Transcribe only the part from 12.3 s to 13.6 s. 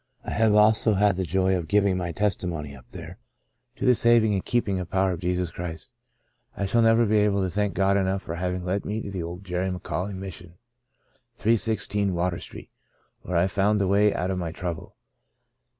Street, where I